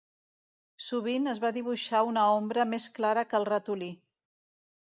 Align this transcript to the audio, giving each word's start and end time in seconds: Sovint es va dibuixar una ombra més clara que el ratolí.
Sovint 0.85 1.33
es 1.33 1.41
va 1.43 1.51
dibuixar 1.59 2.01
una 2.13 2.25
ombra 2.39 2.65
més 2.73 2.91
clara 2.99 3.25
que 3.31 3.41
el 3.41 3.49
ratolí. 3.55 3.95